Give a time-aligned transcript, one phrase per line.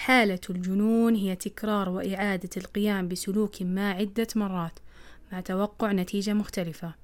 [0.00, 4.78] حالة الجنون هي تكرار وإعادة القيام بسلوك ما عدة مرات
[5.32, 6.94] مع توقع نتيجة مختلفة.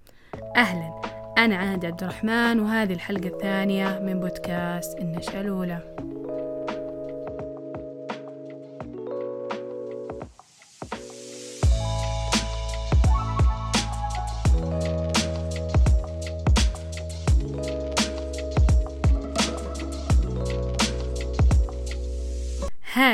[0.57, 1.03] أهلا
[1.39, 5.97] أنا عاد عبد الرحمن وهذه الحلقة الثانية من بودكاست النشأة الأولى.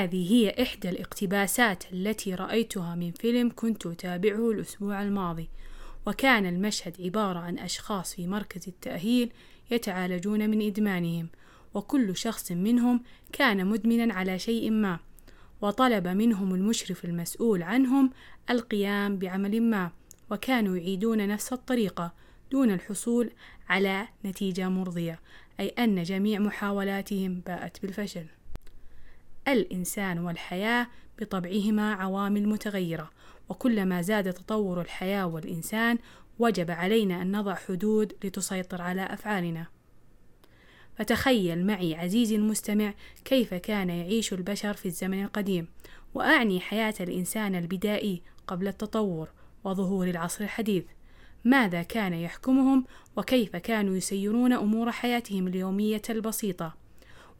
[0.03, 5.49] هذه هي إحدى الاقتباسات التي رأيتها من فيلم كنت أتابعه الأسبوع الماضي
[6.07, 9.33] وكان المشهد عبارة عن أشخاص في مركز التأهيل
[9.71, 11.29] يتعالجون من إدمانهم
[11.75, 14.99] وكل شخص منهم كان مدمنا على شيء ما
[15.61, 18.11] وطلب منهم المشرف المسؤول عنهم
[18.51, 19.91] القيام بعمل ما
[20.31, 22.13] وكانوا يعيدون نفس الطريقة
[22.51, 23.31] دون الحصول
[23.69, 25.21] على نتيجة مرضية
[25.61, 28.27] أي أن جميع محاولاتهم باءت بالفشل.
[29.49, 30.87] الإنسان والحياة
[31.21, 33.11] بطبعهما عوامل متغيرة
[33.49, 35.99] وكلما زاد تطور الحياة والإنسان
[36.39, 39.67] وجب علينا أن نضع حدود لتسيطر على أفعالنا.
[40.99, 45.69] فتخيل معي عزيزي المستمع كيف كان يعيش البشر في الزمن القديم
[46.15, 49.29] وأعني حياة الإنسان البدائي قبل التطور
[49.65, 50.85] وظهور العصر الحديث.
[51.45, 52.85] ماذا كان يحكمهم
[53.17, 56.82] وكيف كانوا يسيرون أمور حياتهم اليومية البسيطة؟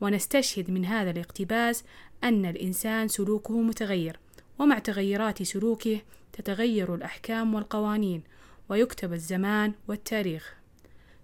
[0.03, 1.85] ونستشهد من هذا الاقتباس
[2.25, 4.19] أن الإنسان سلوكه متغير
[4.59, 6.01] ومع تغيرات سلوكه
[6.33, 8.23] تتغير الأحكام والقوانين
[8.69, 10.55] ويكتب الزمان والتاريخ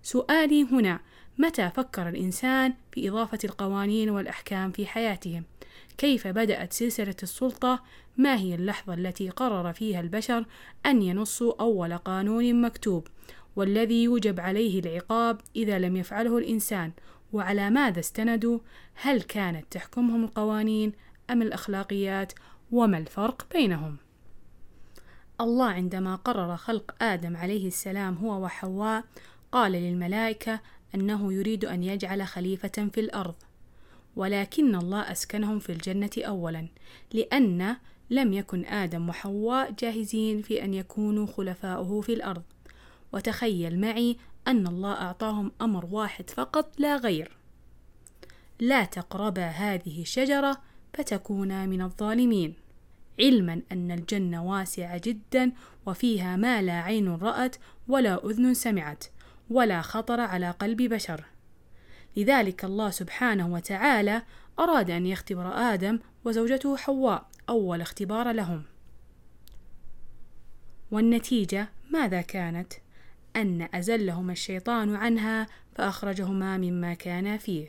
[0.03, 1.01] سؤالي هنا
[1.39, 5.45] متى فكر الإنسان في إضافة القوانين والأحكام في حياتهم؟
[5.99, 7.83] كيف بدأت سلسلة السلطة؟
[8.17, 10.45] ما هي اللحظة التي قرر فيها البشر
[10.87, 13.07] أن ينصوا أول قانون مكتوب
[13.57, 16.93] والذي يوجب عليه العقاب إذا لم يفعله الإنسان
[17.33, 18.59] وعلى ماذا استندوا؟
[18.95, 20.93] هل كانت تحكمهم القوانين
[21.31, 22.33] أم الأخلاقيات؟
[22.73, 23.97] وما الفرق بينهم؟
[25.41, 29.05] الله عندما قرر خلق آدم عليه السلام هو وحواء
[29.53, 30.61] قال للملائكة
[30.95, 33.35] أنه يريد أن يجعل خليفة في الأرض.
[34.17, 36.69] ولكن الله أسكنهم في الجنة أولا
[37.13, 37.77] لأن
[38.11, 42.43] لم يكن آدم وحواء جاهزين في أن يكونوا خلفاؤه في الأرض.
[43.13, 44.17] وتخيل معي
[44.49, 47.37] أن الله أعطاهم أمر واحد فقط لا غير.
[48.61, 50.61] لا تقربا هذه الشجرة
[50.95, 52.55] فتكونا من الظالمين.
[53.21, 55.53] علما أن الجنة واسعة جدا
[55.87, 57.57] وفيها ما لا عين رأت
[57.89, 59.05] ولا أذن سمعت
[59.51, 61.25] ولا خطر على قلب بشر.
[62.17, 64.23] لذلك الله سبحانه وتعالى
[64.59, 68.63] أراد أن يختبر آدم وزوجته حواء أول اختبار لهم.
[70.91, 72.73] والنتيجة ماذا كانت؟
[73.41, 77.69] أن أزلهما الشيطان عنها فأخرجهما مما كانا فيه.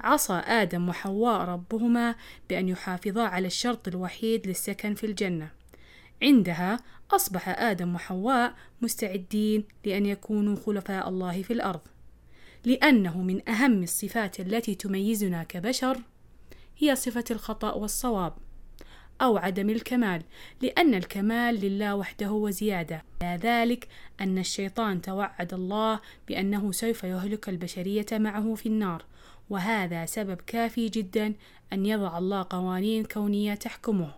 [0.00, 2.14] عصى آدم وحواء ربهما
[2.48, 5.50] بأن يحافظا على الشرط الوحيد للسكن في الجنة.
[6.22, 6.76] عندها
[7.10, 11.80] أصبح آدم وحواء مستعدين لأن يكونوا خلفاء الله في الأرض.
[12.64, 16.02] لأنه من أهم الصفات التي تميزنا كبشر
[16.78, 18.32] هي صفة الخطأ والصواب.
[19.20, 20.22] أو عدم الكمال
[20.62, 23.02] لأن الكمال لله وحده وزيادة.
[23.20, 23.88] لا ذلك
[24.20, 29.04] أن الشيطان توعد الله بأنه سوف يهلك البشرية معه في النار
[29.50, 31.34] وهذا سبب كافي جدا
[31.72, 34.14] أن يضع الله قوانين كونية تحكمه.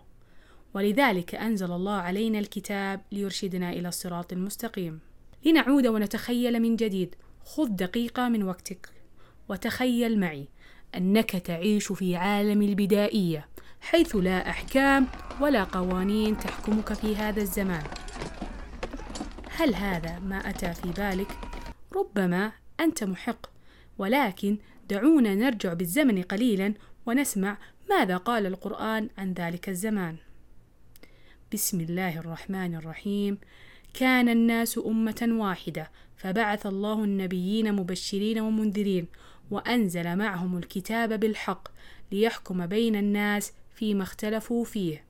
[0.74, 5.00] ولذلك أنزل الله علينا الكتاب ليرشدنا إلى الصراط المستقيم.
[5.44, 7.14] لنعود ونتخيل من جديد.
[7.44, 8.88] خذ دقيقة من وقتك
[9.48, 10.48] وتخيل معي
[10.94, 13.48] أنك تعيش في عالم البدائية.
[13.80, 15.06] حيث لا أحكام
[15.40, 17.84] ولا قوانين تحكمك في هذا الزمان.
[19.50, 21.28] هل هذا ما أتى في بالك؟
[21.96, 23.46] ربما أنت محق
[23.98, 24.58] ولكن
[24.88, 26.74] دعونا نرجع بالزمن قليلا
[27.06, 27.58] ونسمع
[27.90, 30.16] ماذا قال القرآن عن ذلك الزمان.
[31.52, 33.38] بسم الله الرحمن الرحيم.
[33.94, 39.06] كان الناس أمة واحدة فبعث الله النبيين مبشرين ومنذرين
[39.50, 41.68] وأنزل معهم الكتاب بالحق
[42.12, 45.04] ليحكم بين الناس فيما اختلفوا فيه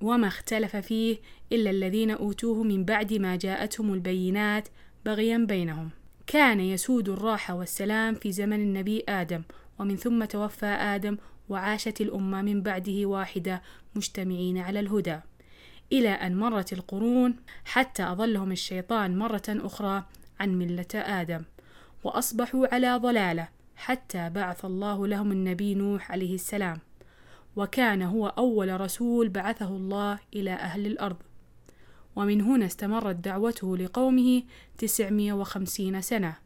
[0.00, 1.18] وما اختلف فيه
[1.52, 4.68] إلا الذين أوتوه من بعد ما جاءتهم البينات
[5.04, 5.90] بغيا بينهم.
[6.26, 9.42] كان يسود الراحة والسلام في زمن النبي آدم
[9.78, 11.16] ومن ثم توفى آدم
[11.48, 13.62] وعاشت الأمة من بعده واحدة
[13.94, 15.18] مجتمعين على الهدى.
[15.92, 20.04] إلى أن مرت القرون حتى أضلهم الشيطان مرة أخرى
[20.40, 21.42] عن ملة آدم
[22.04, 26.78] وأصبحوا على ضلالة حتى بعث الله لهم النبي نوح عليه السلام.
[27.56, 31.16] وكان هو أول رسول بعثه الله إلى أهل الأرض.
[32.16, 34.42] ومن هنا استمرت دعوته لقومه
[34.78, 36.36] تسعمائة وخمسين سنة.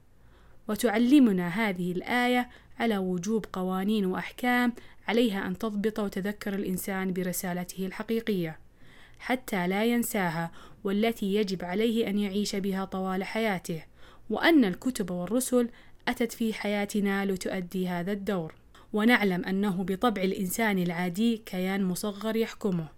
[0.68, 4.72] وتعلمنا هذه الآية على وجوب قوانين وأحكام
[5.08, 8.58] عليها أن تضبط وتذكر الإنسان برسالته الحقيقية
[9.18, 10.50] حتى لا ينساها
[10.84, 13.82] والتي يجب عليه أن يعيش بها طوال حياته
[14.30, 15.68] وأن الكتب والرسل
[16.08, 18.54] أتت في حياتنا لتؤدي هذا الدور.
[18.92, 22.88] ونعلم أنه بطبع الإنسان العادي كيان مصغر يحكمه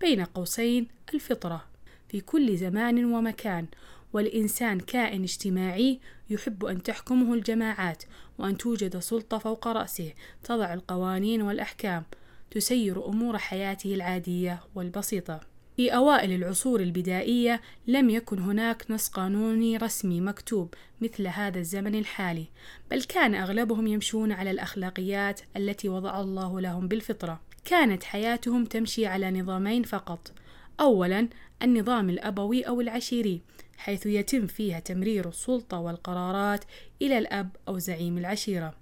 [0.00, 1.64] بين قوسين الفطرة
[2.08, 3.66] في كل زمان ومكان
[4.12, 6.00] والإنسان كائن اجتماعي
[6.30, 8.02] يحب أن تحكمه الجماعات
[8.38, 10.12] وأن توجد سلطة فوق رأسه
[10.44, 12.02] تضع القوانين والأحكام
[12.50, 15.53] تسير أمور حياته العادية والبسيطة.
[15.76, 22.46] في أوائل العصور البدائية لم يكن هناك نص قانوني رسمي مكتوب مثل هذا الزمن الحالي،
[22.90, 27.40] بل كان أغلبهم يمشون على الأخلاقيات التي وضع الله لهم بالفطرة.
[27.64, 30.32] كانت حياتهم تمشي على نظامين فقط.
[30.80, 31.28] أولاً
[31.62, 33.40] النظام الأبوي أو العشيري،
[33.76, 36.64] حيث يتم فيها تمرير السلطة والقرارات
[37.02, 38.74] إلى الأب أو زعيم العشيرة.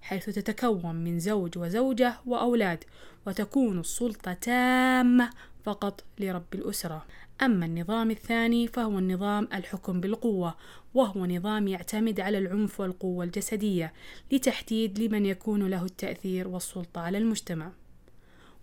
[0.00, 2.84] حيث تتكون من زوج وزوجة وأولاد
[3.26, 5.30] وتكون السلطة تامة
[5.68, 7.06] فقط لرب الأسرة.
[7.42, 10.54] أما النظام الثاني فهو النظام الحكم بالقوة
[10.94, 13.92] وهو نظام يعتمد على العنف والقوة الجسدية
[14.32, 17.70] لتحديد لمن يكون له التأثير والسلطة على المجتمع.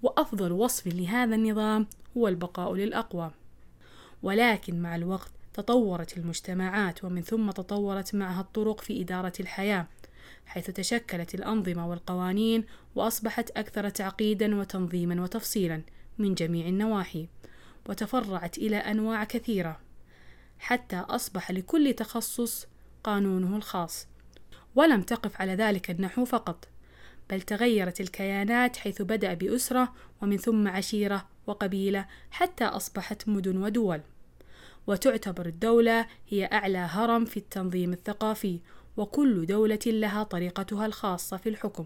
[0.04, 1.88] وأفضل وصف لهذا النظام
[2.18, 3.32] هو البقاء للأقوى.
[4.24, 9.88] ولكن مع الوقت تطورت المجتمعات ومن ثم تطورت معها الطرق في إدارة الحياة
[10.46, 12.64] حيث تشكلت الأنظمة والقوانين
[12.96, 15.82] وأصبحت أكثر تعقيدا وتنظيما وتفصيلا.
[16.18, 17.28] من جميع النواحي
[17.90, 19.80] وتفرعت إلى أنواع كثيرة
[20.60, 22.68] حتى أصبح لكل تخصص
[23.04, 24.08] قانونه الخاص.
[24.76, 26.68] ولم تقف على ذلك النحو فقط
[27.30, 34.02] بل تغيرت الكيانات حيث بدأ بأسرة ومن ثم عشيرة وقبيلة حتى أصبحت مدن ودول.
[34.88, 38.60] وتعتبر الدولة هي أعلى هرم في التنظيم الثقافي
[38.98, 41.86] وكل دولة لها طريقتها الخاصة في الحكم.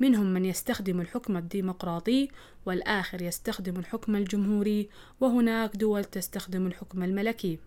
[0.00, 2.28] منهم من يستخدم الحكم الديمقراطي
[2.66, 4.88] والآخر يستخدم الحكم الجمهوري
[5.20, 7.58] وهناك دول تستخدم الحكم الملكي.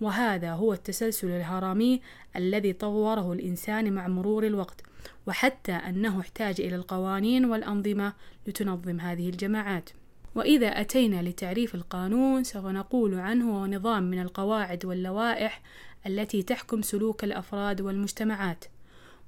[0.00, 2.00] وهذا هو التسلسل الهرمي
[2.36, 4.82] الذي طوره الإنسان مع مرور الوقت
[5.26, 8.12] وحتى أنه احتاج إلى القوانين والأنظمة
[8.46, 9.90] لتنظم هذه الجماعات.
[10.34, 15.62] وإذا أتينا لتعريف القانون سوف نقول عنه هو نظام من القواعد واللوائح
[16.06, 18.64] التي تحكم سلوك الأفراد والمجتمعات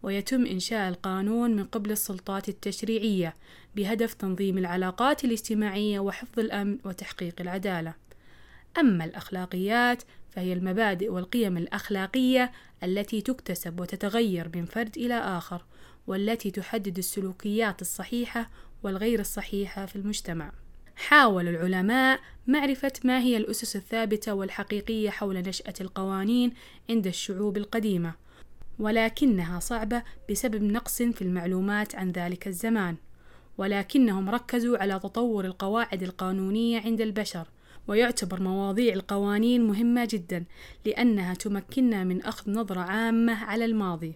[0.03, 3.35] ويتم إنشاء القانون من قبل السلطات التشريعية
[3.77, 7.95] بهدف تنظيم العلاقات الاجتماعية وحفظ الأمن وتحقيق العدالة.
[8.79, 12.53] أما الأخلاقيات فهي المبادئ والقيم الأخلاقية
[12.83, 15.65] التي تكتسب وتتغير من فرد إلى آخر،
[16.07, 18.51] والتي تحدد السلوكيات الصحيحة
[18.83, 20.64] والغير الصحيحة في المجتمع.
[20.97, 26.53] حاول العلماء معرفة ما هي الأسس الثابتة والحقيقية حول نشأة القوانين
[26.91, 28.15] عند الشعوب القديمة،
[28.79, 32.97] ولكنها صعبة بسبب نقص في المعلومات عن ذلك الزمان.
[33.59, 37.49] ولكنهم ركزوا على تطور القواعد القانونية عند البشر
[37.89, 40.45] ويعتبر مواضيع القوانين مهمة جدا
[40.87, 44.15] لأنها تمكننا من أخذ نظرة عامة على الماضي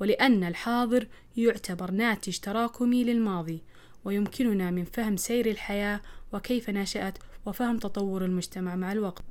[0.00, 3.62] ولأن الحاضر يعتبر ناتج تراكمي للماضي.
[4.06, 6.00] ويمكننا من فهم سير الحياة
[6.32, 9.22] وكيف نشأت وفهم تطور المجتمع مع الوقت.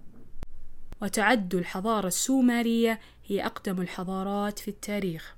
[1.02, 5.36] وتعد الحضارة السومرية هي أقدم الحضارات في التاريخ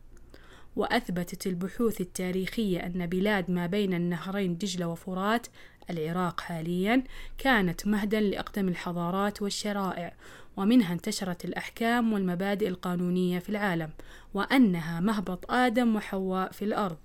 [0.75, 5.47] وأثبتت البحوث التاريخية أن بلاد ما بين النهرين دجلة وفرات
[5.89, 7.03] العراق حاليا
[7.37, 10.13] كانت مهدا لأقدم الحضارات والشرائع
[10.57, 13.89] ومنها انتشرت الأحكام والمبادئ القانونية في العالم
[14.33, 16.97] وأنها مهبط آدم وحواء في الأرض.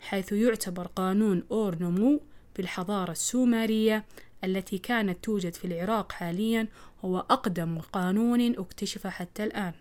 [0.00, 2.20] حيث يعتبر قانون أور نمو
[2.54, 4.04] في الحضارة السومرية
[4.44, 6.68] التي كانت توجد في العراق حاليا
[7.04, 9.72] هو أقدم قانون اكتشف حتى الآن.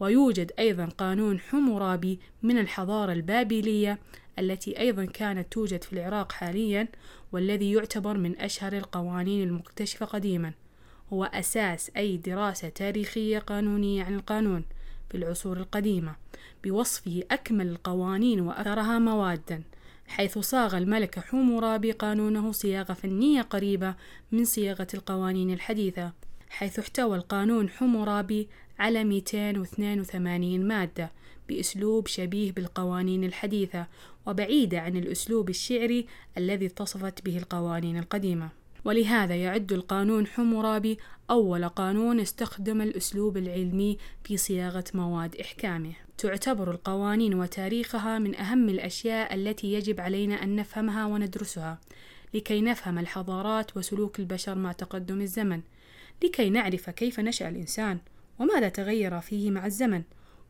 [0.00, 3.98] ويوجد أيضا قانون حمورابي من الحضارة البابلية
[4.38, 6.88] التي أيضا كانت توجد في العراق حاليا
[7.32, 10.52] والذي يعتبر من أشهر القوانين المكتشفة قديما.
[11.12, 14.64] هو أساس أي دراسة تاريخية قانونية عن القانون.
[15.12, 16.16] في العصور القديمة
[16.64, 19.62] بوصفه أكمل القوانين وأكثرها موادا
[20.06, 23.94] حيث صاغ الملك حمورابي قانونه صياغة فنية قريبة
[24.32, 26.12] من صياغة القوانين الحديثة
[26.50, 31.10] حيث احتوى القانون حمورابي على 282 مادة
[31.48, 33.86] بأسلوب شبيه بالقوانين الحديثة
[34.26, 36.06] وبعيدة عن الأسلوب الشعري
[36.38, 38.61] الذي اتصفت به القوانين القديمة.
[38.84, 40.98] ولهذا يعد القانون حمورابي
[41.30, 45.92] أول قانون استخدم الأسلوب العلمي في صياغة مواد إحكامه.
[46.18, 51.78] تعتبر القوانين وتاريخها من أهم الأشياء التي يجب علينا أن نفهمها وندرسها
[52.34, 55.60] لكي نفهم الحضارات وسلوك البشر مع تقدم الزمن
[56.24, 57.98] لكي نعرف كيف نشأ الإنسان
[58.38, 60.02] وماذا تغير فيه مع الزمن.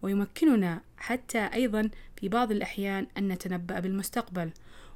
[0.02, 4.50] ويمكننا حتى أيضا في بعض الأحيان أن نتنبأ بالمستقبل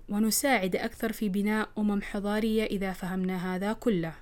[0.08, 4.12] ونساعد أكثر في بناء أمم حضارية إذا فهمنا هذا كله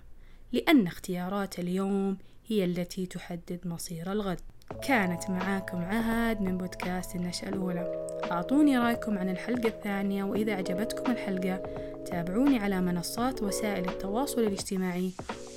[0.52, 4.40] لأن اختيارات اليوم هي التي تحدد مصير الغد.
[4.82, 8.06] كانت معاكم عهد من بودكاست النشأة الأولى.
[8.30, 11.62] أعطوني رأيكم عن الحلقة الثانية وإذا أعجبتكم الحلقة
[12.06, 15.10] تابعوني على منصات وسائل التواصل الاجتماعي.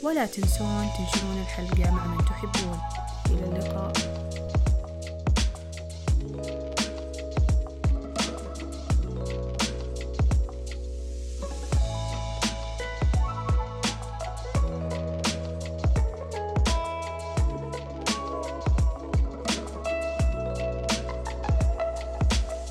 [0.03, 2.79] ولا تنسون تنشرون الحلقة مع من تحبون.
[3.31, 4.06] إلى اللقاء.